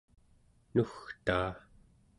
nugtaa 0.73 1.51